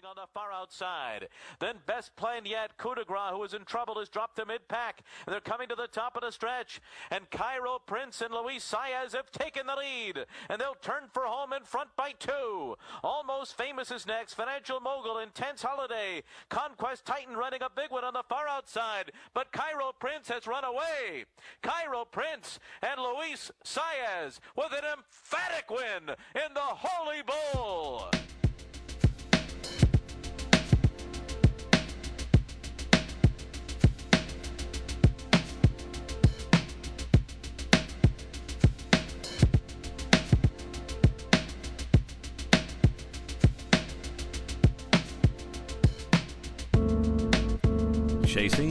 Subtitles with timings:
[0.00, 1.28] moving on the far outside.
[1.58, 5.02] Then best plan yet, Coup de Gras, who is in trouble, has dropped to mid-pack.
[5.26, 6.80] They're coming to the top of the stretch.
[7.10, 10.26] And Cairo Prince and Luis Saez have taken the lead.
[10.48, 12.76] And they'll turn for home in front by two.
[13.02, 14.34] Almost Famous is next.
[14.34, 16.22] Financial Mogul, Intense Holiday.
[16.48, 19.12] Conquest Titan running a big one on the far outside.
[19.34, 21.24] But Cairo Prince has run away.
[21.62, 28.10] Cairo Prince and Luis Saez with an emphatic win in the Holy Bull.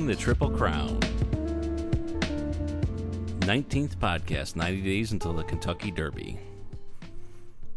[0.10, 1.00] The Triple Crown.
[3.42, 6.40] 19th podcast, 90 days until the Kentucky Derby.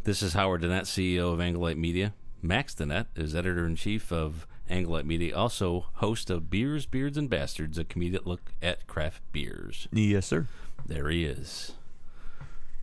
[0.05, 2.15] This is Howard Dennett, CEO of Anglite Media.
[2.41, 7.29] Max Dennett is editor in chief of Anglite Media, also host of Beers, Beards, and
[7.29, 9.87] Bastards, a comedic look at craft beers.
[9.93, 10.47] Yes, sir.
[10.87, 11.73] There he is.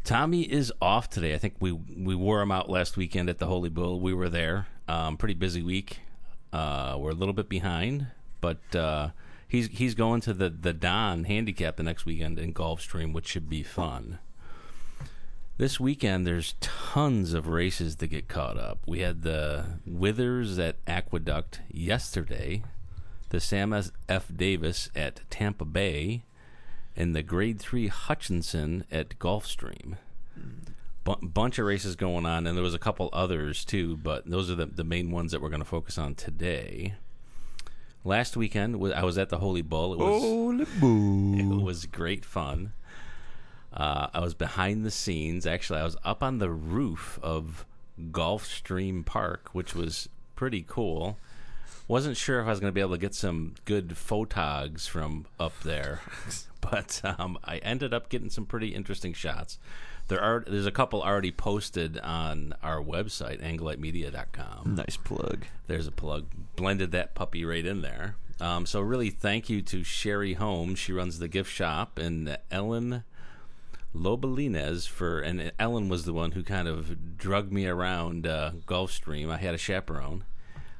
[0.03, 1.33] Tommy is off today.
[1.33, 3.99] I think we we wore him out last weekend at the Holy Bull.
[3.99, 4.67] We were there.
[4.87, 6.01] Um, pretty busy week.
[6.53, 8.05] Uh, we're a little bit behind,
[8.41, 9.09] but uh,
[9.49, 13.49] he's he's going to the the Donn Handicap the next weekend in Gulfstream, which should
[13.49, 14.19] be fun.
[15.57, 18.79] This weekend, there's tons of races to get caught up.
[18.87, 22.63] We had the Withers at Aqueduct yesterday,
[23.27, 23.73] the Sam
[24.07, 24.31] F.
[24.33, 26.23] Davis at Tampa Bay,
[26.95, 29.97] and the Grade 3 Hutchinson at Gulfstream.
[31.03, 34.49] Bu- bunch of races going on, and there was a couple others too, but those
[34.49, 36.93] are the, the main ones that we're going to focus on today.
[38.03, 39.93] Last weekend, I was at the Holy Bull.
[39.93, 41.59] It was Holy boo.
[41.59, 42.73] it was great fun.
[43.73, 45.45] Uh, I was behind the scenes.
[45.45, 47.65] Actually, I was up on the roof of
[48.11, 51.17] Gulfstream Park, which was pretty cool.
[51.87, 55.25] Wasn't sure if I was going to be able to get some good photogs from
[55.39, 56.01] up there,
[56.61, 59.59] but um, I ended up getting some pretty interesting shots.
[60.09, 65.45] There are there's a couple already posted on our website, anglitemedia.com Nice plug.
[65.67, 66.25] there's a plug.
[66.55, 68.15] Blended that puppy right in there.
[68.41, 70.79] Um, so really, thank you to Sherry Holmes.
[70.79, 73.03] She runs the gift shop, and Ellen
[73.95, 75.19] Lobalines for.
[75.19, 79.29] And Ellen was the one who kind of drugged me around uh, Gulfstream.
[79.29, 80.23] I had a chaperone,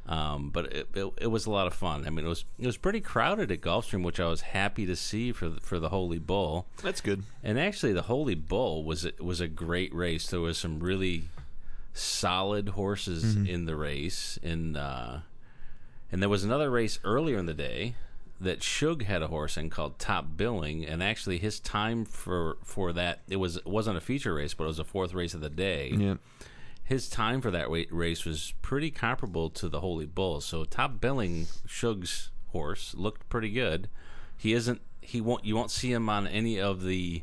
[0.09, 2.07] um, but it, it, it was a lot of fun.
[2.07, 4.95] I mean, it was it was pretty crowded at Gulfstream, which I was happy to
[4.95, 6.65] see for the, for the Holy Bull.
[6.81, 7.23] That's good.
[7.43, 10.27] And actually, the Holy Bull was was a great race.
[10.27, 11.25] There was some really
[11.93, 15.19] solid horses in the race, and uh,
[16.11, 17.93] and there was another race earlier in the day
[18.41, 22.93] that Shug had a horse in called Top Billing, and actually his time for for
[22.93, 25.41] that it was it wasn't a feature race, but it was a fourth race of
[25.41, 25.93] the day.
[25.95, 26.15] Yeah.
[26.89, 30.41] His time for that wa- race was pretty comparable to the Holy Bull.
[30.41, 33.89] So Top Billing Shug's horse looked pretty good.
[34.35, 34.81] He isn't.
[34.99, 35.45] He won't.
[35.45, 37.21] You won't see him on any of the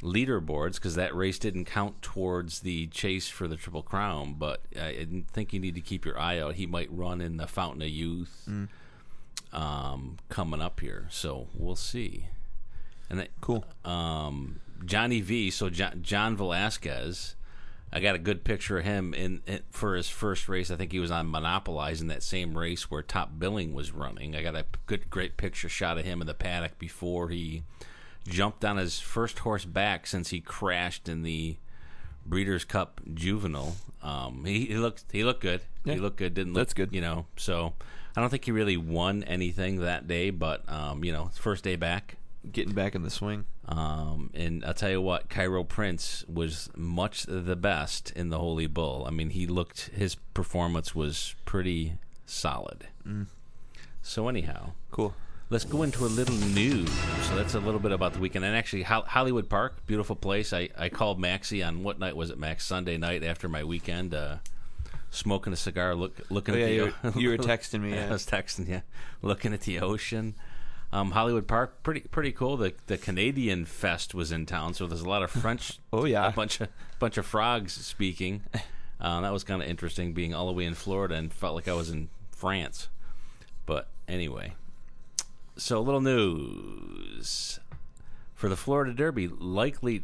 [0.00, 4.34] leaderboards because that race didn't count towards the chase for the Triple Crown.
[4.38, 6.54] But I think you need to keep your eye out.
[6.54, 8.48] He might run in the Fountain of Youth
[9.52, 11.06] um, coming up here.
[11.10, 12.26] So we'll see.
[13.08, 13.64] And that, Cool.
[13.84, 15.50] um, Johnny V.
[15.50, 17.34] So John, John Velazquez,
[17.92, 20.70] I got a good picture of him in, in for his first race.
[20.70, 24.36] I think he was on Monopolize in that same race where Top Billing was running.
[24.36, 27.64] I got a good, great picture shot of him in the paddock before he
[28.28, 31.56] jumped on his first horse back since he crashed in the
[32.24, 33.76] Breeders' Cup Juvenile.
[34.02, 35.62] Um, he, he looked he looked good.
[35.84, 36.34] He looked good.
[36.34, 36.92] Didn't look, That's good.
[36.92, 37.74] You know, so
[38.16, 41.76] I don't think he really won anything that day, but um, you know, first day
[41.76, 42.16] back.
[42.50, 43.44] Getting back in the swing.
[43.68, 48.66] Um, and I'll tell you what, Cairo Prince was much the best in the Holy
[48.66, 49.04] Bull.
[49.06, 52.86] I mean, he looked, his performance was pretty solid.
[54.02, 55.14] So, anyhow, Cool.
[55.50, 56.90] let's go into a little news.
[57.28, 58.44] So, that's a little bit about the weekend.
[58.46, 60.52] And actually, Hol- Hollywood Park, beautiful place.
[60.54, 62.64] I, I called Maxie on what night was it, Max?
[62.66, 64.36] Sunday night after my weekend, uh,
[65.10, 66.82] smoking a cigar, look, looking Oh, yeah, at the you
[67.14, 67.92] were, you were texting me.
[67.94, 68.08] Yeah.
[68.08, 68.80] I was texting you,
[69.20, 70.34] looking at the ocean.
[70.92, 72.56] Um, Hollywood Park, pretty pretty cool.
[72.56, 75.78] The the Canadian Fest was in town, so there's a lot of French.
[75.92, 76.28] Oh, yeah.
[76.28, 78.42] a bunch of bunch of frogs speaking.
[79.02, 81.66] Uh, that was kind of interesting, being all the way in Florida and felt like
[81.66, 82.90] I was in France.
[83.64, 84.52] But anyway,
[85.56, 87.60] so a little news
[88.34, 89.26] for the Florida Derby.
[89.26, 90.02] Likely,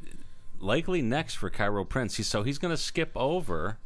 [0.59, 2.27] likely next for Cairo Prince.
[2.27, 3.77] So he's going to skip over.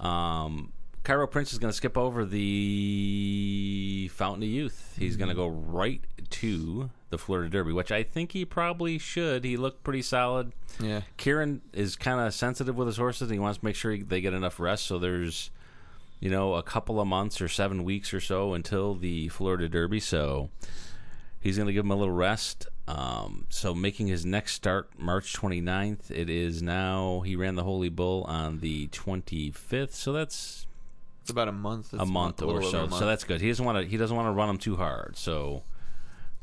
[0.00, 4.96] Um, Cairo Prince is going to skip over the Fountain of Youth.
[4.98, 9.44] He's going to go right to the Florida Derby, which I think he probably should.
[9.44, 10.52] He looked pretty solid.
[10.78, 11.00] Yeah.
[11.18, 13.22] Kiaran is kind of sensitive with his horses.
[13.22, 14.86] And he wants to make sure he, they get enough rest.
[14.86, 15.50] So there's
[16.20, 20.00] you know, a couple of months or seven weeks or so until the Florida Derby.
[20.00, 20.50] So
[21.40, 22.66] he's going to give him a little rest.
[22.86, 26.10] Um, so making his next start March 29th.
[26.10, 29.92] It is now, he ran the Holy Bull on the 25th.
[29.92, 30.66] So that's
[31.30, 31.92] It's about a month.
[31.92, 32.80] A month or so.
[32.86, 32.94] month.
[32.94, 33.40] So that's good.
[33.40, 33.84] He doesn't want to.
[33.88, 35.16] He doesn't want to run them too hard.
[35.16, 35.62] So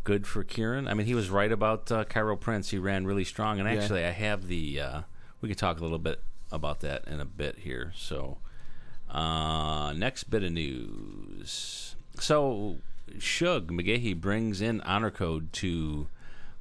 [0.03, 0.89] good for Kiaran.
[0.89, 2.69] I mean, he was right about uh, Cairo Prince.
[2.69, 3.59] He ran really strong.
[3.59, 3.79] And Yeah.
[3.81, 4.79] actually, I have the.
[4.81, 5.01] Uh,
[5.41, 7.91] we could talk a little bit about that in a bit here.
[7.95, 8.37] So
[9.11, 11.95] uh, next bit of news.
[12.19, 12.77] So
[13.19, 16.07] Shug McGaughey brings in honor code to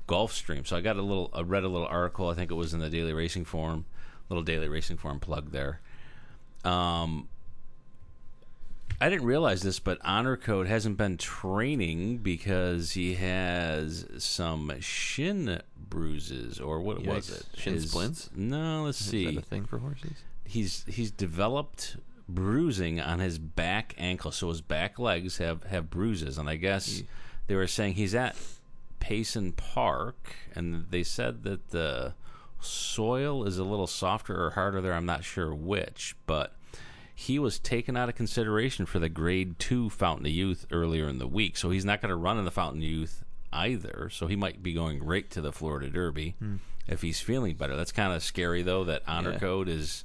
[0.09, 0.67] Gulfstream.
[0.67, 1.31] So I got a little.
[1.33, 2.29] I read a little article.
[2.29, 3.85] I think it was in the Daily Racing Forum.
[4.29, 5.81] Little Daily Racing Forum plug there.
[6.65, 7.29] Um,
[9.01, 15.61] I didn't realize this, but Honor Code hasn't been training because he has some shin
[15.77, 17.45] bruises, or what was it?
[17.59, 18.31] Shin splints?
[18.35, 19.27] No, let's Is see.
[19.27, 20.13] that a thing for horses?
[20.45, 21.97] He's he's developed
[22.29, 27.03] bruising on his back ankle, so his back legs have have bruises, and I guess
[27.49, 28.35] they were saying he's at
[29.01, 32.15] Payson Park, and they said that the
[32.61, 34.95] soil is a little softer or harder there.
[34.95, 36.56] I'm not sure which, but
[37.19, 41.19] he was taken out of consideration for the Grade Two Fountain of Youth earlier in
[41.19, 44.11] the week, so he's not going to run in the Fountain of Youth either.
[44.13, 46.35] So he might be going right to the Florida Derby
[46.87, 47.75] if he's feeling better.
[47.75, 48.85] That's kind of scary though.
[48.85, 49.39] That honor Yeah.
[49.39, 50.05] code is.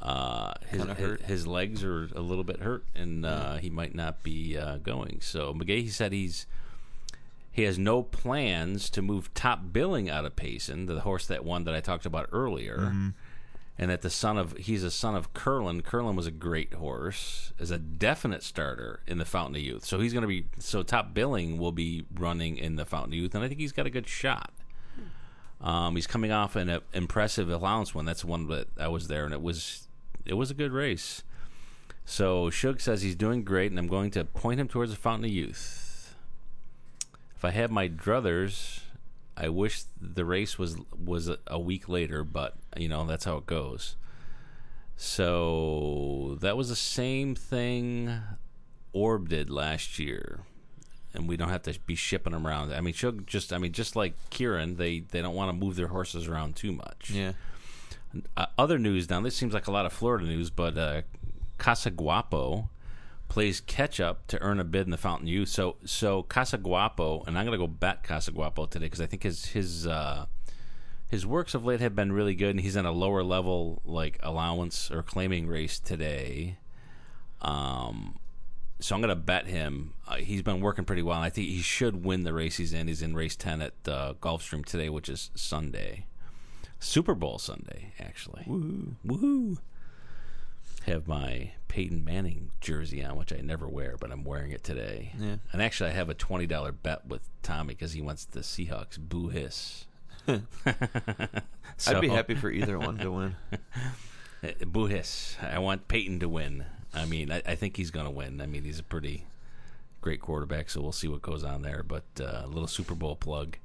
[0.00, 4.22] Uh, his, his his legs are a little bit hurt, and uh, he might not
[4.22, 5.18] be uh, going.
[5.22, 6.46] So McGaughey said he's
[7.50, 11.64] he has no plans to move top billing out of Payson, the horse that won
[11.64, 12.92] that I talked about earlier,
[13.78, 15.82] and that the son of he's a son of Curlin.
[15.82, 19.84] Curlin was a great horse, is a definite starter in the Fountain of Youth.
[19.84, 23.18] So he's going to be so top billing will be running in the Fountain of
[23.18, 24.52] Youth, and I think he's got a good shot.
[25.60, 28.04] Um, he's coming off an uh, impressive allowance one.
[28.04, 29.88] That's one that I was there, and it was
[30.24, 31.22] it was a good race.
[32.04, 35.26] So Shug says he's doing great, and I'm going to point him towards the Fountain
[35.26, 36.14] of Youth.
[37.36, 38.80] If I had my druthers,
[39.40, 43.46] I wish the race was was a, week later, but you know that's how it
[43.46, 43.96] goes.
[44.96, 48.18] So that was the same thing
[48.92, 50.40] Orb did last year,
[51.14, 52.72] and we don't have to be shipping them around.
[52.72, 55.76] I mean, Shug just I mean just like Kiaran, they they don't want to move
[55.76, 57.10] their horses around too much.
[57.10, 57.32] Yeah.
[58.36, 59.20] Uh, other news now.
[59.20, 61.02] This seems like a lot of Florida news, but uh,
[61.58, 62.68] Casaguapo
[63.28, 65.48] plays catch up to earn a bid in the Fountain Youth.
[65.48, 69.46] So so Casaguapo, and I'm going to go bet Casaguapo today because I think his
[69.46, 70.26] his uh,
[71.08, 74.18] his works of late have been really good, and he's in a lower level like
[74.22, 76.58] allowance or claiming race today.
[77.40, 78.18] Um,
[78.80, 79.94] so I'm going to bet him.
[80.06, 81.16] Uh, he's been working pretty well.
[81.16, 82.88] And I think he should win the race he's in.
[82.88, 86.06] He's in race ten at uh, Gulfstream today, which is Sunday.
[86.80, 88.44] Super Bowl Sunday, actually.
[88.46, 88.94] Woohoo!
[89.04, 89.58] Woohoo!
[90.88, 95.12] Have my Peyton Manning jersey on, which I never wear, but I'm wearing it today.
[95.18, 95.36] Yeah.
[95.52, 98.98] And actually, I have a twenty dollar bet with Tommy because he wants the Seahawks.
[98.98, 99.86] Boo hiss.
[100.26, 103.36] I'd be happy for either one to win.
[104.42, 105.36] uh, Boo hiss.
[105.42, 106.64] I want Peyton to win.
[106.94, 108.40] I mean, I, I think he's going to win.
[108.40, 109.26] I mean, he's a pretty
[110.00, 111.82] great quarterback, so we'll see what goes on there.
[111.82, 113.56] But uh, a little Super Bowl plug.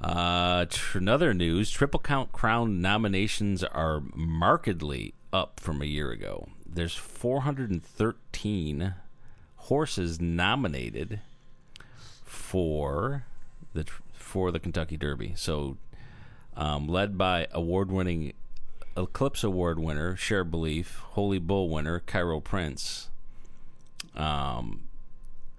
[0.00, 6.48] Uh, tr- another news: Triple Count Crown nominations are markedly up from a year ago.
[6.66, 8.94] There's 413
[9.56, 11.20] horses nominated
[12.24, 13.24] for
[13.72, 15.34] the for the Kentucky Derby.
[15.36, 15.76] So,
[16.56, 18.32] um, led by award-winning
[18.96, 23.10] Eclipse Award winner Share Belief, Holy Bull winner Cairo Prince,
[24.14, 24.84] um,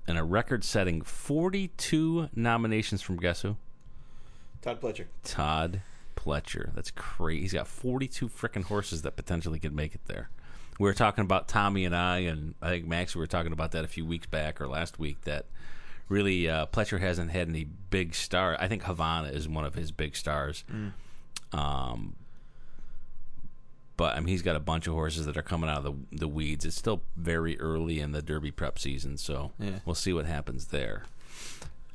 [0.07, 3.57] and a record-setting 42 nominations from guess who?
[4.61, 5.05] Todd Pletcher.
[5.23, 5.81] Todd
[6.15, 6.73] Pletcher.
[6.73, 7.41] That's crazy.
[7.41, 10.29] He's got 42 freaking horses that potentially could make it there.
[10.79, 13.15] We were talking about Tommy and I, and I think Max.
[13.15, 15.21] We were talking about that a few weeks back or last week.
[15.25, 15.45] That
[16.09, 18.57] really uh, Pletcher hasn't had any big star.
[18.59, 20.63] I think Havana is one of his big stars.
[21.51, 22.15] Um,
[23.95, 26.17] but I mean, he's got a bunch of horses that are coming out of the
[26.17, 26.65] the weeds.
[26.65, 29.79] It's still very early in the Derby prep season, so Yeah.
[29.85, 31.03] we'll see what happens there.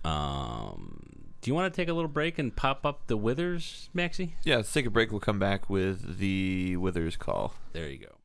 [0.05, 4.35] Um, do you want to take a little break and pop up the Withers, Maxie?
[4.45, 5.11] Yeah, let's take a break.
[5.11, 7.55] We'll come back with the Withers call.
[7.73, 8.18] There you go.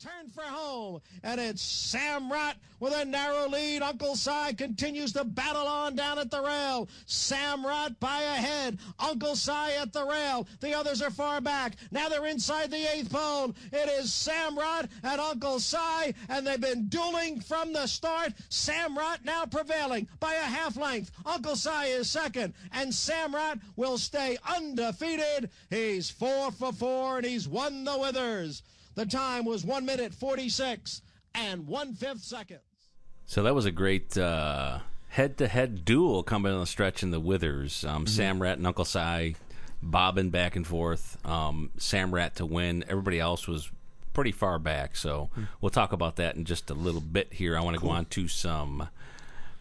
[0.00, 3.80] Turn for home, and it's Samrat with a narrow lead.
[3.80, 6.88] Uncle Sigh continues to battle on down at the rail.
[7.06, 8.78] Samrat by a head.
[8.98, 10.46] Uncle Sigh at the rail.
[10.60, 11.76] The others are far back.
[11.90, 13.54] Now they're inside the eighth pole.
[13.72, 18.32] It is Samrat and Uncle Sigh, and they've been dueling from the start.
[18.50, 21.12] Samrat now prevailing by a half length.
[21.24, 25.50] Uncle Sigh is second, and Samrat will stay undefeated.
[25.70, 28.62] He's four for four, and he's won the Withers.
[28.94, 31.02] The time was 1 minute 46
[31.34, 32.60] and 1 fifth seconds.
[33.26, 37.84] So that was a great uh, head-to-head duel coming on the stretch in the Withers.
[37.84, 39.34] Um, Samrat and Uncle Sigh
[39.82, 41.18] bobbing back and forth.
[41.26, 42.84] Um, Samrat to win.
[42.88, 43.70] Everybody else was
[44.12, 44.96] pretty far back.
[44.96, 47.56] So we'll talk about that in just a little bit here.
[47.56, 48.88] I want to go on to some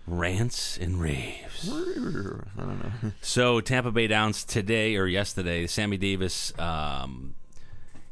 [0.06, 1.70] rants and raves.
[1.70, 3.12] I don't know.
[3.22, 7.36] So Tampa Bay Downs today or yesterday, Sammy Davis um,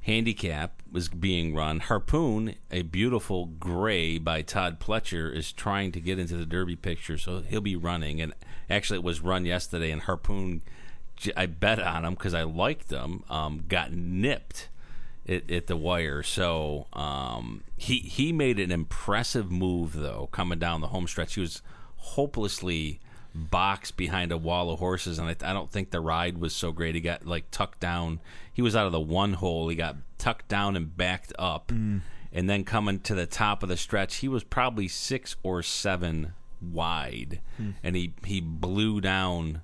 [0.02, 1.80] handicap was being run.
[1.80, 7.18] Harpoon, a beautiful gray by Todd Pletcher, is trying to get into the Derby picture,
[7.18, 8.22] so he'll be running.
[8.22, 8.34] And
[8.70, 10.62] actually, it was run yesterday, and Harpoon,
[11.38, 13.24] I bet on him because I liked him.
[13.30, 14.70] Um, got nipped
[15.28, 20.82] at, at the wire, so um, he he made an impressive move though coming down
[20.82, 21.36] the home stretch.
[21.36, 21.62] He was
[21.98, 23.00] hopelessly
[23.34, 26.72] boxed behind a wall of horses, and I, I don't think the ride was so
[26.72, 26.96] great.
[26.96, 28.20] He got like tucked down.
[28.54, 29.70] He was out of the one hole.
[29.70, 31.72] He got tucked down and backed up,
[32.34, 36.34] and then coming to the top of the stretch, he was probably six or seven
[36.62, 37.42] wide,
[37.84, 39.62] and he he blew down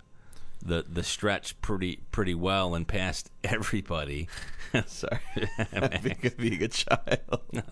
[0.62, 4.28] the the stretch pretty pretty well and passed everybody.
[4.86, 5.20] Sorry.
[6.02, 7.64] being, a, being a child.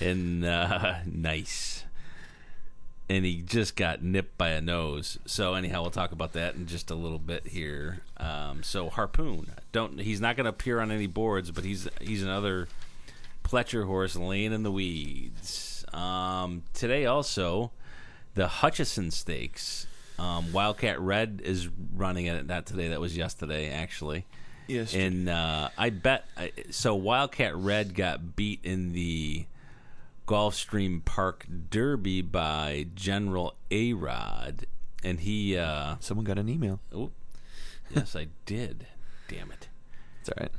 [0.00, 1.84] and uh, nice.
[3.12, 5.18] And he just got nipped by a nose.
[5.26, 8.00] So anyhow, we'll talk about that in just a little bit here.
[8.16, 12.22] Um, so harpoon, don't he's not going to appear on any boards, but he's he's
[12.22, 12.68] another
[13.44, 15.84] Pletcher horse laying in the weeds.
[15.92, 17.72] Um, today also,
[18.34, 19.86] the Hutcheson Stakes.
[20.18, 22.46] Um, Wildcat Red is running it.
[22.46, 22.88] Not today.
[22.88, 24.24] That was yesterday, actually.
[24.68, 24.94] Yes.
[24.94, 26.94] And uh, I bet I- so.
[26.94, 29.44] Wildcat Red got beat in the
[30.26, 34.66] Gulfstream Park Derby by General A Rod,
[35.02, 35.56] and he.
[35.56, 36.80] Uh, Someone got an email.
[36.94, 37.10] oh,
[37.94, 38.86] yes, I did.
[39.28, 39.68] Damn it.
[40.20, 40.52] It's all right.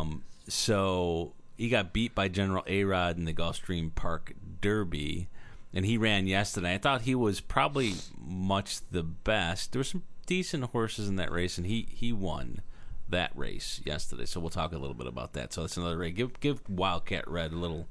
[0.00, 5.28] Um, so he got beat by General A Rod in the Gulfstream Park Derby,
[5.72, 6.74] and he ran yesterday.
[6.74, 9.72] I thought he was probably much the best.
[9.72, 12.62] There were some decent horses in that race, and he he won
[13.08, 14.24] that race yesterday.
[14.24, 15.52] So we'll talk a little bit about that.
[15.52, 16.14] So that's another race.
[16.14, 17.88] Give give Wildcat Red a little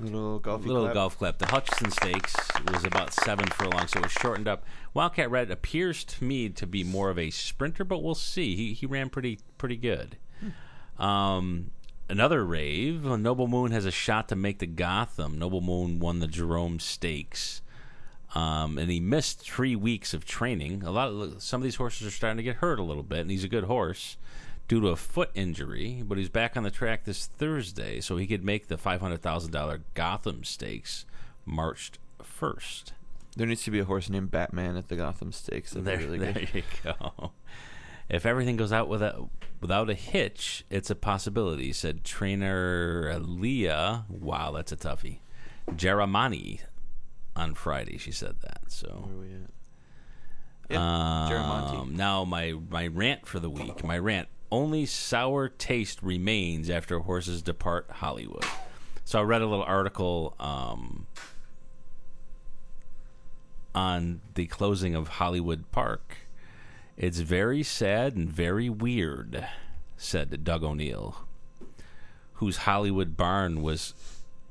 [0.00, 0.94] Little golfy little clap.
[0.94, 1.38] golf clap.
[1.38, 2.34] The Hutchinson Stakes
[2.72, 4.64] was about seven furlongs, so it was shortened up.
[4.94, 8.54] Wildcat Red appears to me to be more of a sprinter, but we'll see.
[8.56, 10.16] He he ran pretty pretty good.
[10.98, 11.70] Um,
[12.08, 13.04] another rave.
[13.04, 15.38] Noble Moon has a shot to make the Gotham.
[15.38, 17.62] Noble Moon won the Jerome Stakes.
[18.34, 20.82] Um, and he missed three weeks of training.
[20.82, 23.20] A lot of some of these horses are starting to get hurt a little bit,
[23.20, 24.16] and he's a good horse
[24.68, 26.02] due to a foot injury.
[26.06, 29.22] But he's back on the track this Thursday, so he could make the five hundred
[29.22, 31.04] thousand dollar Gotham Stakes
[31.44, 32.92] March first.
[33.36, 35.72] There needs to be a horse named Batman at the Gotham Stakes.
[35.72, 36.48] That'd There, really there good.
[36.54, 37.32] you go.
[38.08, 39.28] If everything goes out without
[39.60, 44.04] without a hitch, it's a possibility," said trainer Leah.
[44.08, 45.18] Wow, that's a toughie.
[45.70, 46.60] Jeremani
[47.36, 47.98] on Friday.
[47.98, 48.62] She said that.
[48.68, 49.50] So Where are we at?
[50.70, 51.80] Jaramonte.
[51.82, 53.84] um, now my my rant for the week.
[53.84, 58.44] My rant: only sour taste remains after horses depart Hollywood.
[59.04, 61.06] So I read a little article um,
[63.74, 66.18] on the closing of Hollywood Park.
[66.96, 69.46] It's very sad and very weird,
[69.96, 71.16] said Doug O'Neill,
[72.34, 73.94] whose Hollywood barn was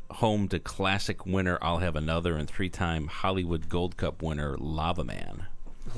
[0.10, 5.04] home to classic winner I'll Have Another and three time Hollywood Gold Cup winner Lava
[5.04, 5.48] Man.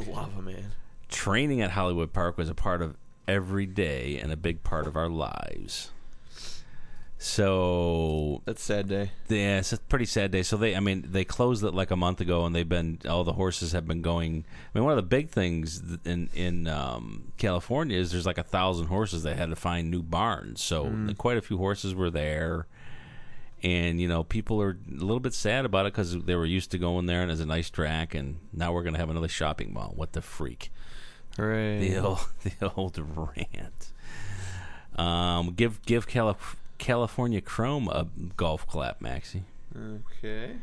[0.08, 0.72] Lava Man.
[1.08, 2.98] Training at Hollywood Park was a part of
[3.30, 5.92] every day and a big part of our lives.
[7.22, 9.12] So That's sad day.
[9.28, 10.42] yeah, it's a pretty sad day.
[10.42, 13.26] So they, I mean, they closed it like a month ago, and they've been all
[13.26, 14.46] the horses have been going.
[14.74, 18.44] I mean, one of the big things in in um, California is there's like a
[18.44, 20.62] thousand horses that had to find new barns.
[20.64, 22.68] So quite a few horses were there,
[23.62, 26.72] and you know, people are a little bit sad about it because they were used
[26.72, 29.74] to going there and it's a nice track, and now we're gonna have another shopping
[29.74, 29.92] mall.
[29.94, 30.72] What the freak?
[31.40, 31.80] Hooray.
[31.80, 32.20] The old,
[32.60, 33.94] the old rant.
[34.96, 39.44] Um, give give Calif- California Chrome a golf clap, Maxie.
[39.76, 40.58] Okay.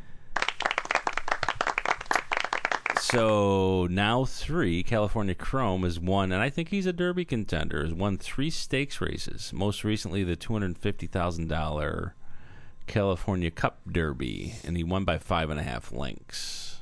[2.99, 7.85] So now three, California Chrome has won, and I think he's a Derby contender.
[7.85, 9.53] Has won three stakes races.
[9.55, 12.15] Most recently, the two hundred fifty thousand dollar
[12.87, 16.76] California Cup Derby, and he won by five and a half lengths.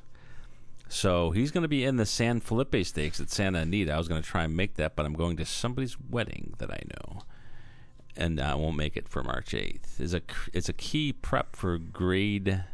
[1.04, 3.92] So he's going to be in the San Felipe Stakes at Santa Anita.
[3.92, 6.70] I was going to try and make that, but I'm going to somebody's wedding that
[6.70, 7.25] I know,
[8.16, 10.00] and I won't make it for March eighth.
[10.00, 10.23] is a
[10.54, 12.64] it's a key prep for grade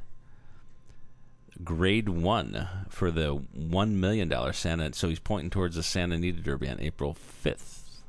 [1.64, 4.94] grade one for the one million dollar Santa.
[4.94, 8.00] So he's pointing towards the Santa Anita Derby on April fifth.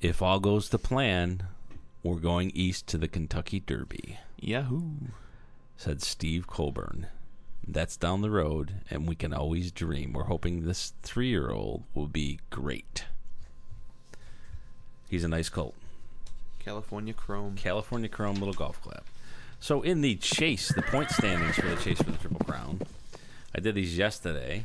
[0.00, 1.42] If all goes to plan,
[2.02, 4.92] we're going east to the Kentucky Derby, Yahoo!
[5.76, 7.08] said Steve Colburn.
[7.70, 10.14] That's down the road, and we can always dream.
[10.14, 13.04] We're hoping this three year old will be great.
[15.08, 15.74] He's a nice colt.
[16.58, 17.56] California Chrome.
[17.56, 19.02] California Chrome Little Golf Club.
[19.60, 22.80] So in the chase, the point standings for the chase for the Triple Crown,
[23.54, 24.64] I did these yesterday,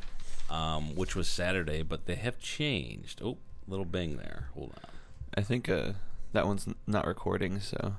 [0.49, 3.21] um, which was Saturday, but they have changed.
[3.23, 4.49] Oh, little bing there.
[4.53, 4.89] Hold on.
[5.35, 5.93] I think uh,
[6.33, 7.95] that one's not recording, so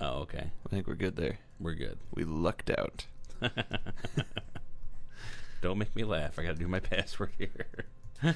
[0.00, 0.50] Oh, okay.
[0.66, 1.38] I think we're good there.
[1.58, 1.98] We're good.
[2.14, 3.04] We lucked out.
[5.62, 6.38] Don't make me laugh.
[6.38, 7.66] I got to do my password here.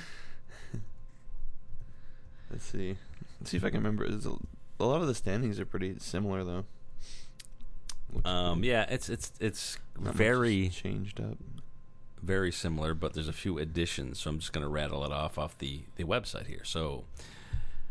[2.50, 2.96] Let's see.
[3.40, 4.06] Let's see if I can remember.
[4.08, 4.36] There's a,
[4.78, 6.64] a lot of the standings are pretty similar, though.
[8.12, 11.38] Which Um, yeah, it's it's it's very changed up.
[12.22, 14.20] very similar, but there's a few additions.
[14.20, 16.62] So I'm just going to rattle it off off the the website here.
[16.64, 17.04] So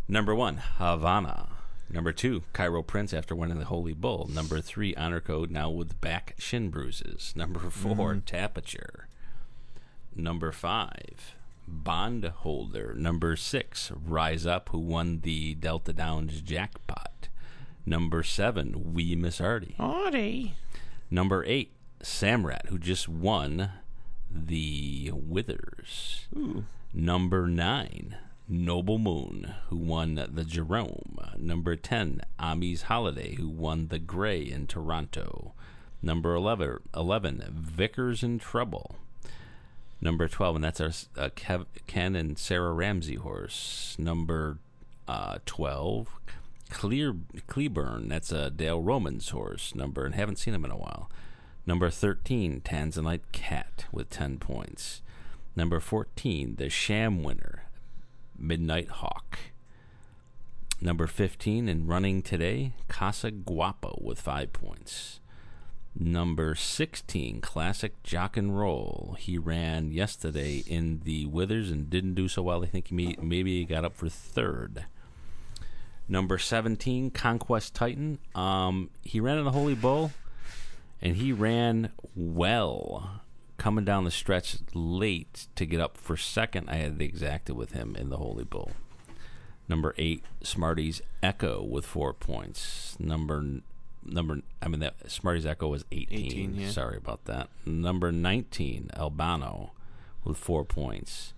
[0.07, 1.49] number one, Havana.
[1.89, 4.27] Number two, Cairo Prince after winning the Holy Bull.
[4.31, 7.33] Number three, Honor Code now with back shin bruises.
[7.35, 8.21] Number 4 mm.
[8.23, 9.05] Tapiture.
[10.15, 11.35] Number five,
[11.67, 12.93] Bond Holder.
[12.95, 17.29] Number six, Rise Up, who won the Delta Downs jackpot.
[17.85, 19.75] Number seven, We Miss Artie.
[19.79, 20.55] Audie.
[21.09, 21.71] Number eight,
[22.01, 23.71] Samrat, who just won
[24.31, 26.27] the Withers.
[26.35, 26.65] Ooh.
[26.93, 28.17] Number nine,
[28.53, 31.17] Noble Moon, who won the Jerome.
[31.37, 35.53] Number 10, Ami's Holiday, who won the Grey in Toronto.
[36.03, 38.95] Number 11, 11 Vicar's in Trouble.
[39.99, 43.95] Number 12, and that's our uh, Kev, Ken and Sarah Ramsey horse.
[43.97, 44.59] Number
[45.07, 46.09] uh, 12,
[46.69, 47.15] Clear
[47.47, 49.73] Cleburne, that's a Dale Romans horse.
[49.73, 51.09] Number, and haven't seen him in a while.
[51.65, 55.01] Number 13, Tanzanite Cat with 10 points.
[55.55, 57.63] Number 14, the Sham winner,
[58.37, 59.39] Midnight Hawk.
[60.81, 65.19] Number 15, and running today, Casa Guapo with 5 points.
[65.97, 69.15] Number 16, Classic Jock and Roll.
[69.19, 72.63] He ran yesterday in the Withers and didn't do so well.
[72.63, 74.85] I think he may, maybe he got up for third.
[76.07, 78.19] Number 17, Conquest Titan.
[78.35, 80.11] Um, he ran in the Holy Bull,
[81.01, 83.22] and he ran well
[83.63, 86.69] coming down the stretch late to get up for second.
[86.69, 88.71] I had the exacta with him in the Holy Bull.
[89.69, 92.97] Number eight, Smarties Echo with four points.
[92.99, 93.61] Number
[94.05, 96.25] number I mean that Smarties Echo was 18.
[96.25, 96.69] 18, yeah.
[96.71, 97.47] Sorry about that.
[97.65, 99.71] Number 19, Albano
[100.25, 101.33] with 4 points.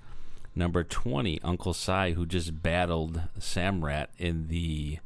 [0.56, 4.98] Number 20, Uncle Sigh who just battled Samrat in the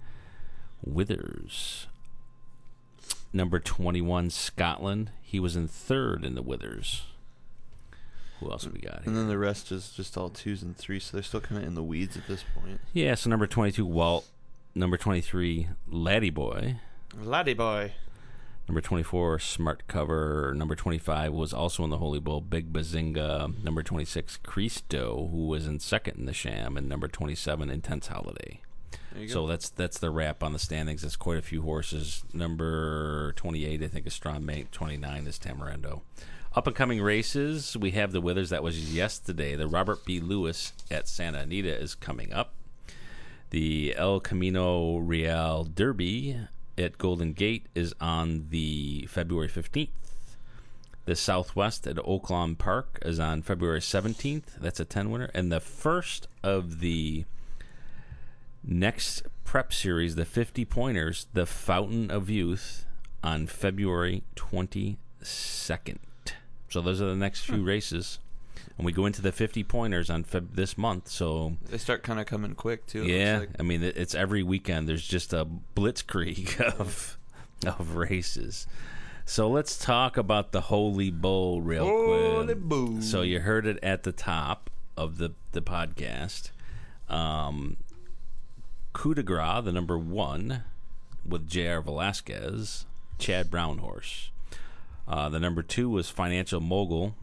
[0.81, 1.87] Withers.
[3.33, 5.11] Number 21, Scotland.
[5.29, 7.03] He was in third in the Withers.
[8.39, 9.03] Who else we got here?
[9.05, 11.67] And then the rest is just all twos and threes, so they're still kind of
[11.67, 12.81] in the weeds at this point.
[12.93, 14.25] Yeah, so number 22, Walt.
[14.73, 16.77] Number 23, Laddie Boy.
[17.15, 17.93] Laddie boy.
[18.67, 20.51] Number 24, Smart Cover.
[20.55, 23.63] Number 25 was also in the Holy Bull, Big Bazinga.
[23.63, 26.75] Number 26, Cristo, who was in second in the Sham.
[26.75, 28.61] And number 27, Intense Holiday.
[29.27, 31.01] So that's that's the wrap on the standings.
[31.01, 32.23] That's quite a few horses.
[32.33, 34.71] Number 28, I think, is Strong Mate.
[34.71, 36.01] 29 is Tamarando.
[36.55, 38.49] Up and coming races, we have the Withers.
[38.49, 39.55] That was yesterday.
[39.55, 40.19] The Robert B.
[40.19, 42.53] Lewis at Santa Anita is coming up.
[43.51, 46.37] The El Camino Real Derby
[46.77, 49.89] at Golden Gate is on the February 15th.
[51.05, 54.43] The Southwest at Oaklawn Park is on February 17th.
[54.59, 55.31] That's a 10 winner.
[55.33, 57.25] And the first of the
[58.63, 62.85] next prep series, the 50 pointers, the Fountain of Youth,
[63.23, 65.97] on February 22nd.
[66.69, 68.19] So those are the next few races.
[68.77, 71.07] And we go into the 50 pointers on Feb- this month.
[71.09, 73.03] So They start kind of coming quick too.
[73.03, 73.49] yeah, like.
[73.59, 74.87] I mean it's every weekend.
[74.87, 75.45] There's just a
[75.75, 77.17] blitzkrieg of
[77.65, 78.67] of races.
[79.25, 82.59] So let's talk about the Holy Bull real Holy quick.
[82.59, 83.01] Bull.
[83.01, 86.51] So you heard it at the top of the the podcast.
[87.09, 87.77] Um,
[88.93, 90.63] Coup de Gras, the number one,
[91.25, 91.81] with J.R.
[91.81, 92.85] Velazquez,
[93.17, 94.31] Chad Brown horse.
[95.07, 97.15] Uh, the number two was Financial Mogul,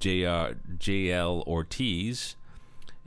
[0.00, 0.56] J.R.
[0.78, 1.44] J.L.
[1.46, 2.36] Ortiz,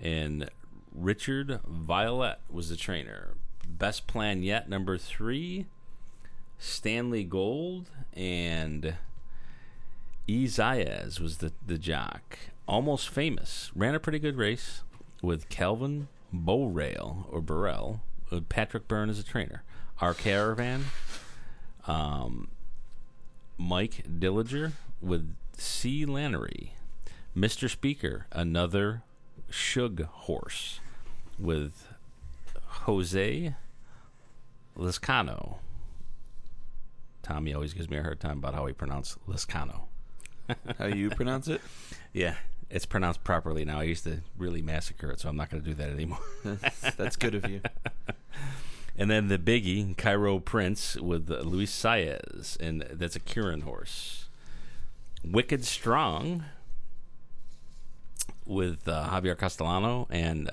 [0.01, 0.49] and
[0.93, 3.35] Richard Violette was the trainer.
[3.67, 5.65] Best plan yet, number three,
[6.57, 8.95] Stanley Gold, and
[10.27, 10.43] E.
[10.43, 12.37] Was the, the jock.
[12.67, 13.71] Almost famous.
[13.75, 14.81] Ran a pretty good race
[15.21, 18.01] with Calvin Bowrail or Burrell.
[18.29, 19.63] With Patrick Byrne as a trainer.
[20.01, 20.85] Our caravan.
[21.87, 22.49] Um,
[23.57, 26.05] Mike Dillinger with C.
[26.05, 26.71] Lanerie.
[27.35, 27.69] Mr.
[27.69, 29.03] Speaker, another
[29.49, 30.79] Shug horse
[31.39, 31.87] with
[32.65, 33.55] Jose
[34.77, 35.57] Lezcano.
[37.23, 39.81] Tommy always gives me a hard time about how he pronounced Lezcano.
[40.77, 41.61] How you pronounce it?
[42.13, 42.35] Yeah,
[42.69, 43.79] it's pronounced properly now.
[43.79, 46.19] I used to really massacre it, so I'm not going to do that anymore.
[46.97, 47.61] That's good of you.
[48.97, 54.25] and then the biggie, Cairo Prince with uh, Luis Saez, and that's a Kiaran horse.
[55.23, 56.45] Wicked Strong
[58.45, 60.49] with uh, Javier Castellano and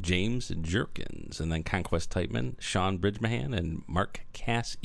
[0.00, 4.76] James Jerkens, and then Conquest Titan, Sean Bridgmohan, and Mark Casse.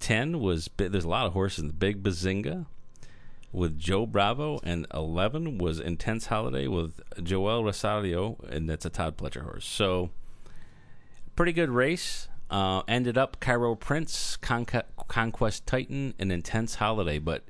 [0.00, 1.64] Ten was there's a lot of horses.
[1.64, 2.66] The Big Bazinga
[3.52, 9.16] with Joe Bravo, and eleven was Intense Holiday with Joel Rosario, and that's a Todd
[9.16, 9.66] Pletcher horse.
[9.66, 10.10] So
[11.36, 12.28] pretty good race.
[12.50, 17.44] Uh, ended up Cairo Prince, Conquest Titan, and Intense Holiday, but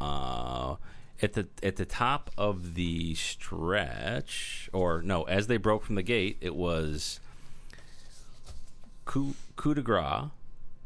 [0.00, 0.74] uh,
[1.22, 6.02] at the at the top of the stretch, or no, as they broke from the
[6.02, 7.20] gate, it was
[9.04, 10.30] coup, coup de grace.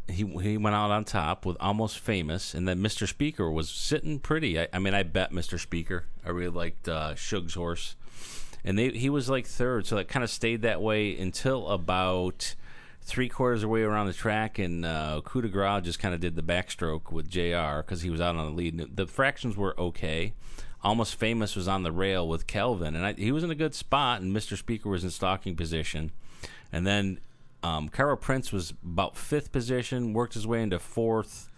[0.08, 3.08] He he went out on top with almost famous, and then Mr.
[3.08, 4.58] Speaker was sitting pretty.
[4.60, 5.58] I, I mean, I bet Mr.
[5.58, 6.04] Speaker.
[6.24, 7.96] I really liked uh, Shug's horse,
[8.64, 12.54] and they he was like third, so it kind of stayed that way until about
[13.04, 16.14] three quarters of the way around the track, and uh, Coup de Grace just kind
[16.14, 18.96] of did the backstroke with JR because he was out on the lead.
[18.96, 20.34] The fractions were okay.
[20.84, 23.74] Almost Famous was on the rail with Kelvin, and I, he was in a good
[23.74, 24.56] spot, and Mr.
[24.56, 26.10] Speaker was in stalking position.
[26.72, 27.20] And then
[27.62, 31.50] um, Cairo Prince was about fifth position, worked his way into fourth,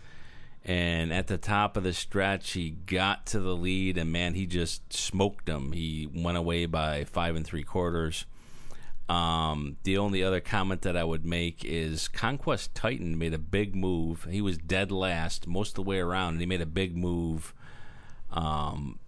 [0.64, 4.46] and at the top of the stretch, he got to the lead, and man, he
[4.46, 5.72] just smoked him.
[5.72, 8.26] He went away by five and three quarters.
[9.08, 13.76] Um, the only other comment that I would make is Conquest Titan made a big
[13.76, 14.26] move.
[14.30, 17.52] He was dead last most of the way around, and he made a big move
[18.30, 18.98] um,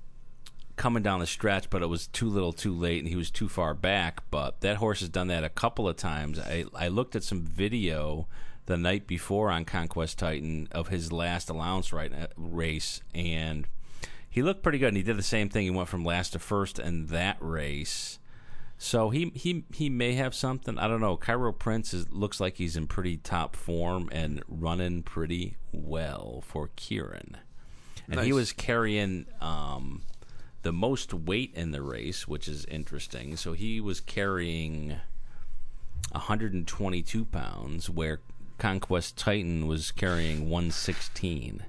[0.76, 3.48] coming down the stretch, but it was too little too late, and he was too
[3.48, 4.22] far back.
[4.30, 6.38] But that horse has done that a couple of times.
[6.38, 8.28] I, I looked at some video
[8.66, 13.66] the night before on Conquest Titan of his last allowance right, uh, race, and
[14.28, 14.88] he looked pretty good.
[14.88, 15.64] And he did the same thing.
[15.64, 18.18] He went from last to first in that race
[18.78, 20.78] so he he he may have something.
[20.78, 21.16] I don't know.
[21.16, 26.68] Cairo Prince is, looks like he's in pretty top form and running pretty well for
[26.76, 27.36] Kiaran.
[28.06, 28.26] And nice.
[28.26, 30.02] he was carrying um,
[30.66, 33.36] the most weight in the race, which is interesting.
[33.36, 34.96] So he was carrying
[36.10, 38.18] 122 pounds, where
[38.58, 41.62] Conquest Titan was carrying 116.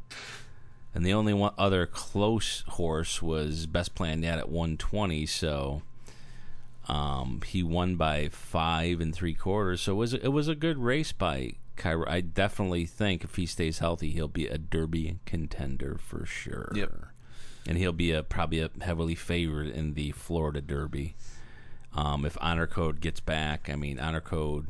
[0.95, 5.27] And the only one other close horse was Best Plan Yet at 120.
[5.27, 5.83] So
[6.87, 10.79] um, he won by five and three quarters, so it was it was a good
[10.79, 12.09] race by Cairo.
[12.09, 16.71] I definitely think if he stays healthy, he'll be a Derby contender for sure.
[16.73, 16.91] Yep.
[17.67, 21.15] And he'll be a probably a heavily favored in the Florida Derby.
[21.93, 24.67] Um, if Honor Code gets back, I mean Honor Code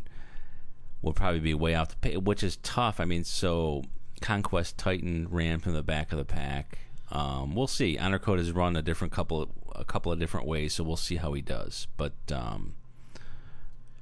[1.01, 2.99] will probably be way out the pay, which is tough.
[2.99, 3.83] I mean, so
[4.21, 6.79] Conquest Titan ran from the back of the pack.
[7.11, 7.97] Um, we'll see.
[7.97, 11.17] Honor Code has run a different couple a couple of different ways, so we'll see
[11.17, 11.87] how he does.
[11.97, 12.75] But um,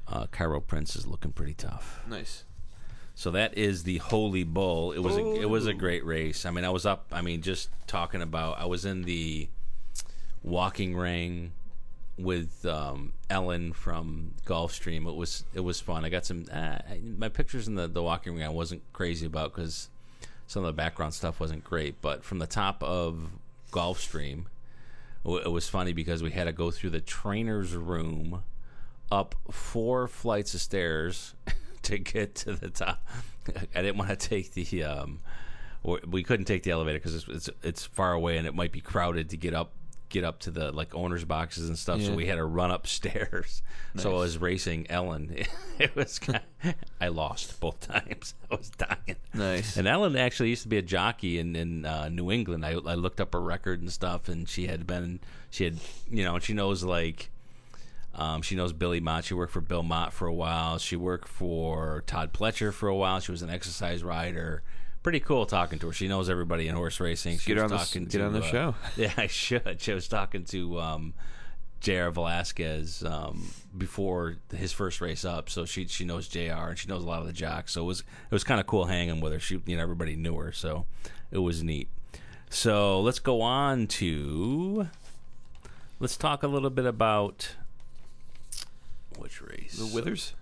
[0.08, 2.02] uh, Cairo Prince is looking pretty tough.
[2.08, 2.46] Nice.
[3.16, 4.92] So that is the Holy Bull.
[4.92, 6.46] It was a, it was a great race.
[6.46, 7.06] I mean, I was up.
[7.14, 8.60] I mean, just talking about.
[8.60, 9.48] I was in the
[10.44, 11.54] walking ring
[12.18, 15.08] with um, Ellen from Gulfstream.
[15.08, 16.04] It was it was fun.
[16.04, 16.80] I got some uh,
[17.18, 18.44] my pictures in the the walking ring.
[18.44, 19.90] I wasn't crazy about because
[20.46, 22.02] some of the background stuff wasn't great.
[22.02, 23.30] But from the top of
[23.72, 24.46] Gulfstream,
[25.26, 28.44] it was funny because we had to go through the trainer's room,
[29.10, 31.34] up four flights of stairs
[31.86, 33.06] to get to the top.
[33.76, 34.84] I didn't want to take the.
[34.84, 35.20] Um,
[36.08, 38.82] we couldn't take the elevator because it's, it's it's far away and it might be
[38.82, 39.72] crowded to get up
[40.10, 42.00] get up to the like owners boxes and stuff.
[42.00, 42.08] Yeah.
[42.08, 43.62] So we had to run upstairs.
[43.94, 44.04] Nice.
[44.04, 45.36] So I was racing Ellen.
[45.80, 48.34] It was kind of, I lost both times.
[48.50, 49.18] I was dying.
[49.34, 49.76] Nice.
[49.76, 52.66] And Ellen actually used to be a jockey in in uh, New England.
[52.66, 55.20] I, I looked up her record and stuff, and she had been
[55.50, 55.78] she had
[56.10, 57.30] you know she knows like.
[58.18, 59.26] Um, she knows Billy Mott.
[59.26, 60.78] She worked for Bill Mott for a while.
[60.78, 63.20] She worked for Todd Pletcher for a while.
[63.20, 64.64] She was an exercise rider
[65.06, 65.94] pretty cool talking to her.
[65.94, 67.38] She knows everybody in horse racing.
[67.38, 68.76] She get was on talking the, to, get on the uh, show.
[68.98, 69.80] Yeah, I should.
[69.80, 71.14] She was talking to um,
[71.80, 72.10] Jr.
[72.10, 73.48] Velazquez um,
[73.78, 76.40] before his first race up, so she she knows Jr.
[76.40, 77.74] and she knows a lot of the jocks.
[77.74, 79.40] So it was it was kind of cool hanging with her.
[79.40, 80.88] She you know everybody knew her, so
[81.30, 81.88] it was neat.
[82.50, 84.88] So let's go on to
[86.00, 87.56] let's talk a little bit about
[89.18, 90.34] which race the Withers.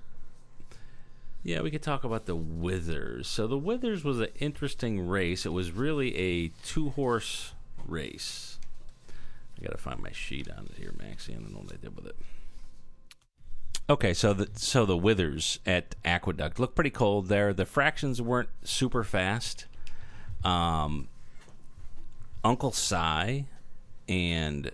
[1.43, 3.27] Yeah, we could talk about the Withers.
[3.27, 5.45] So the Withers was an interesting race.
[5.45, 7.53] It was really a two-horse
[7.85, 8.59] race.
[9.57, 11.33] I got to find my sheet on it here, Maxie.
[11.33, 12.15] I don't know what I did with it.
[13.89, 17.51] Okay, so the so the withers at Aqueduct looked pretty cold there.
[17.51, 19.65] The fractions weren't super fast.
[20.45, 21.09] Um,
[22.45, 23.45] Uncle Sigh
[24.07, 24.71] and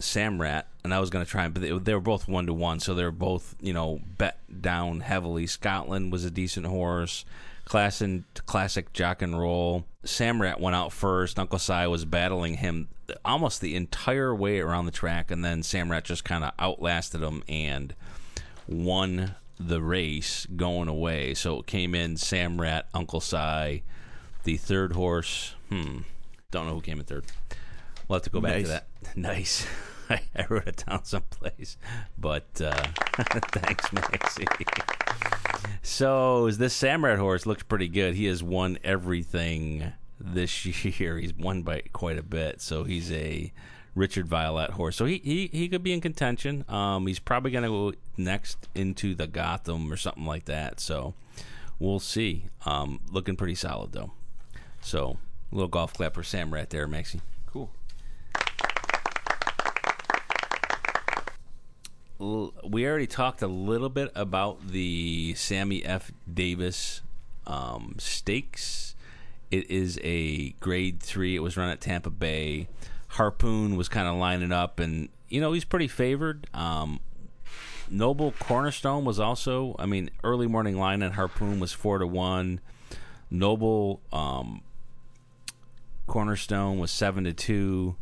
[0.00, 2.80] Samrat, and I was going to try, but they, they were both one to one,
[2.80, 5.46] so they were both you know bet down heavily.
[5.46, 7.24] Scotland was a decent horse.
[7.66, 9.84] Class and classic jock and roll.
[10.04, 11.38] Samrat went out first.
[11.38, 12.88] Uncle Sigh was battling him
[13.24, 17.44] almost the entire way around the track, and then Samrat just kind of outlasted him
[17.48, 17.94] and
[18.66, 21.34] won the race going away.
[21.34, 23.82] So it came in Samrat, Uncle Sigh,
[24.44, 25.54] the third horse.
[25.68, 25.98] Hmm,
[26.50, 27.26] don't know who came in third.
[28.08, 28.62] We'll have to go back Nice.
[28.62, 28.86] to that.
[29.16, 29.66] Nice.
[30.10, 31.76] I, I wrote it down someplace,
[32.18, 32.72] but uh,
[33.52, 34.46] thanks, Maxie.
[35.82, 38.14] So this Samrat horse looks pretty good.
[38.14, 41.18] He has won everything this year.
[41.18, 42.60] He's won by quite a bit.
[42.60, 43.52] So he's a
[43.94, 44.96] Richard Violette horse.
[44.96, 46.64] So he he, he could be in contention.
[46.68, 50.80] Um, he's probably going to go next into the Gotham or something like that.
[50.80, 51.14] So
[51.78, 52.46] we'll see.
[52.66, 54.12] Um, looking pretty solid though.
[54.82, 55.18] So
[55.50, 57.22] a little golf clap for Samrat there, Maxie.
[57.46, 57.70] Cool.
[62.20, 66.12] We already talked a little bit about the Sammy F.
[66.32, 67.00] Davis
[67.46, 68.94] um, stakes.
[69.50, 71.34] It is a grade three.
[71.34, 72.68] It was run at Tampa Bay.
[73.08, 76.46] Harpoon was kind of lining up, and you know he's pretty favored.
[76.52, 77.00] Um,
[77.88, 82.60] Noble Cornerstone was also, I mean, early morning line at Harpoon was four to one.
[83.30, 84.60] Noble um,
[86.06, 87.96] Cornerstone was seven to two.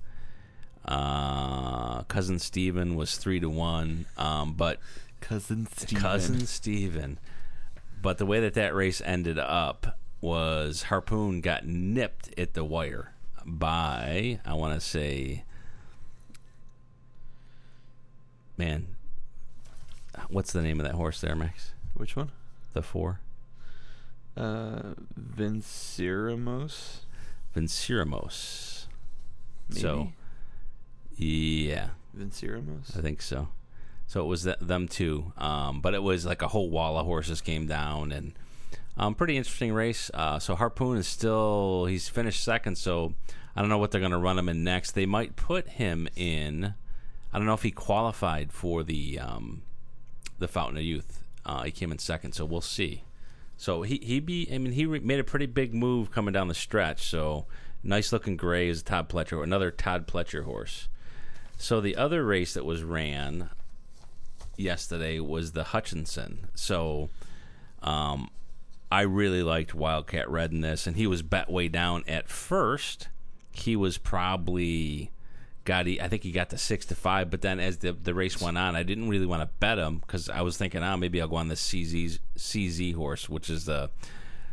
[0.85, 4.07] Uh, cousin Steven was three to one.
[4.17, 4.79] Um, but
[5.21, 6.03] Cousin Steven.
[6.03, 7.19] cousin Steven.
[8.01, 13.13] But the way that that race ended up was Harpoon got nipped at the wire
[13.45, 15.45] by I want to say,
[18.57, 18.87] man,
[20.29, 21.73] what's the name of that horse there, Max?
[21.95, 22.31] Which one?
[22.73, 23.21] The four,
[24.37, 26.99] Uh, Vinceremos.
[27.57, 28.85] Vinceremos.
[29.69, 29.81] Maybe?
[29.81, 30.13] So,
[31.19, 32.97] yeah, Vinceremos.
[32.97, 33.49] I think so.
[34.07, 37.05] So it was th- them two, um, but it was like a whole wall of
[37.05, 38.33] horses came down, and
[38.97, 40.11] um, pretty interesting race.
[40.15, 43.15] Uh, so Harpoon is still he's finished second, so
[43.55, 44.93] I don't know what they're going to run him in next.
[44.93, 46.75] They might put him in.
[47.33, 49.63] I don't know if he qualified for the um,
[50.39, 51.23] the Fountain of Youth.
[51.45, 53.05] Uh, he came in second, so we'll see.
[53.59, 56.49] So he he be I mean he re- made a pretty big move coming down
[56.49, 57.03] the stretch.
[57.09, 57.47] So
[57.83, 60.89] nice looking gray is Todd Pletcher, another Todd Pletcher horse.
[61.59, 63.51] So the other race that was ran
[64.57, 66.49] yesterday was the Hutchinson.
[66.55, 67.11] So
[67.83, 68.31] um,
[68.91, 73.09] I really liked Wildcat Red in this, and he was bet way down at first.
[73.51, 75.11] He was probably
[75.65, 75.87] got.
[75.87, 78.41] He, I think he got to six to five, but then as the the race
[78.41, 81.21] went on, I didn't really want to bet him because I was thinking, oh, maybe
[81.21, 83.91] I'll go on the CZ CZ horse, which is the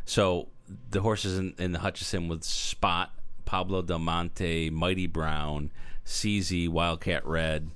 [0.06, 0.48] so
[0.90, 3.12] the horses in, in the Hutchinson with Spot,
[3.46, 5.70] Pablo Del Monte, Mighty Brown,
[6.06, 7.72] CZ, Wildcat Red,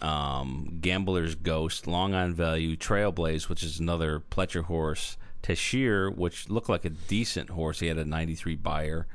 [0.00, 6.68] um, Gambler's Ghost, Long on Value, Trailblaze, which is another Pletcher horse, Tashir, which looked
[6.68, 7.80] like a decent horse.
[7.80, 9.06] He had a 93 Beyer.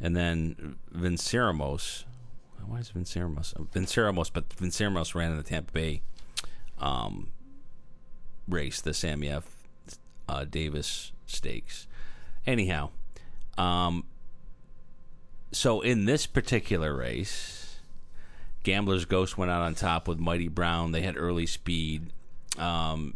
[0.00, 2.04] And then Vinceremos.
[2.66, 3.54] Why is Vinceremos?
[3.72, 6.02] Vinceremos, but Vinceremos ran in the Tampa Bay
[6.78, 7.30] um,
[8.46, 9.44] race, the Sammy F.
[10.28, 11.86] Uh, Davis Stakes.
[12.46, 12.90] Anyhow,
[13.56, 14.04] um,
[15.52, 17.67] so in this particular race,
[18.68, 20.92] Gambler's Ghost went out on top with Mighty Brown.
[20.92, 22.12] They had early speed.
[22.58, 23.14] Um,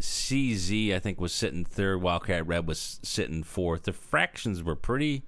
[0.00, 2.02] CZ, I think, was sitting third.
[2.02, 3.84] Wildcat Red was sitting fourth.
[3.84, 5.22] The fractions were pretty,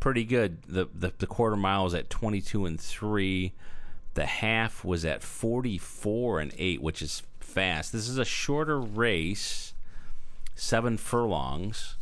[0.00, 0.62] pretty good.
[0.62, 3.52] The the, the quarter mile was at twenty two and three.
[4.14, 7.92] The half was at forty four and eight, which is fast.
[7.92, 9.74] This is a shorter race,
[10.54, 11.96] seven furlongs.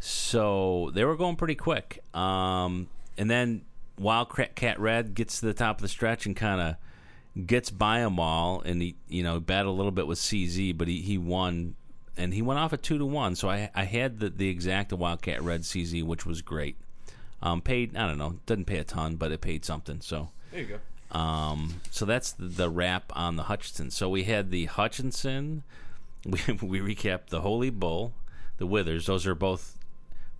[0.00, 2.02] So they were going pretty quick.
[2.14, 2.88] Um,
[3.18, 3.66] and then
[3.98, 8.18] Wildcat Red gets to the top of the stretch and kind of gets by them
[8.18, 11.74] all, and he you know battled a little bit with CZ, but he, he won,
[12.16, 13.34] and he went off at two to one.
[13.34, 16.76] So I I had the the exact Wildcat Red CZ, which was great.
[17.42, 20.00] Um, paid I don't know, doesn't pay a ton, but it paid something.
[20.00, 20.78] So There you
[21.12, 21.18] go.
[21.18, 23.90] um, so that's the, the wrap on the Hutchinson.
[23.90, 25.62] So we had the Hutchinson.
[26.24, 28.12] We we recapped the Holy Bull,
[28.56, 29.06] the Withers.
[29.06, 29.75] Those are both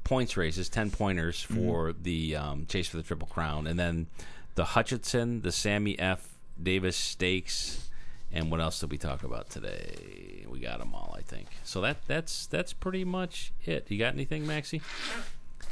[0.06, 4.06] points races, ten pointers for the um, chase for the Triple Crown, and then
[4.54, 6.38] the Hutchinson, the Sammy F.
[6.62, 7.88] Davis Stakes,
[8.32, 10.46] and what else did we talk about today?
[10.48, 11.48] We got them all, I think.
[11.64, 13.86] So that that's that's pretty much it.
[13.88, 14.80] You got anything, Maxie?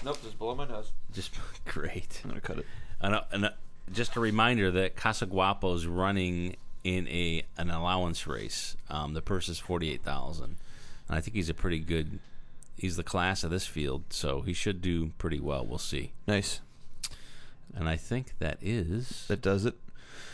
[0.05, 0.90] Nope, just blow my nose.
[1.12, 1.31] Just
[1.64, 2.20] great.
[2.25, 2.66] I'm gonna cut it.
[3.01, 3.51] And, uh, and uh,
[3.92, 8.77] just a reminder that Casa Guapo's running in a an allowance race.
[8.90, 10.57] Um, the purse is forty eight thousand,
[11.09, 12.18] and I think he's a pretty good.
[12.77, 15.65] He's the class of this field, so he should do pretty well.
[15.65, 16.13] We'll see.
[16.27, 16.61] Nice.
[17.75, 19.75] And I think that is That does it.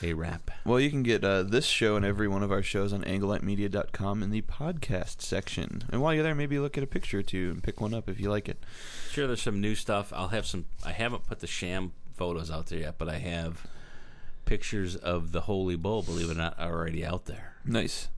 [0.03, 0.50] a wrap.
[0.64, 4.22] Well, you can get uh, this show and every one of our shows on anglelightmedia.com
[4.22, 5.83] in the podcast section.
[5.90, 8.09] And while you're there, maybe look at a picture or two and pick one up
[8.09, 8.62] if you like it.
[9.11, 10.12] Sure, there's some new stuff.
[10.14, 10.66] I'll have some.
[10.85, 13.66] I haven't put the sham photos out there yet, but I have
[14.44, 16.03] pictures of the Holy Bull.
[16.03, 17.55] Believe it or not, already out there.
[17.64, 18.09] Nice.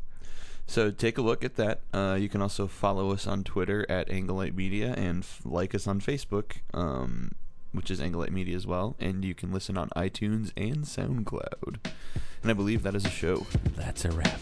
[0.73, 1.83] So take a look at that.
[1.93, 5.87] Uh, you can also follow us on Twitter at Anglelight Media and f- like us
[5.87, 7.33] on Facebook, um,
[7.73, 8.97] which is Anglelight Media as well.
[8.99, 11.77] And you can listen on iTunes and SoundCloud.
[12.41, 13.47] And I believe that is a show.
[13.77, 14.41] That's a wrap.